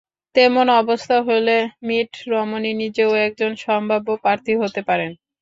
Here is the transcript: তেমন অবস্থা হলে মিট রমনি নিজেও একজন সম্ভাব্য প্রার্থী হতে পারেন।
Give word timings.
তেমন 0.35 0.67
অবস্থা 0.81 1.17
হলে 1.27 1.55
মিট 1.87 2.11
রমনি 2.31 2.71
নিজেও 2.81 3.11
একজন 3.25 3.51
সম্ভাব্য 3.65 4.07
প্রার্থী 4.23 4.53
হতে 4.61 4.81
পারেন। 4.89 5.11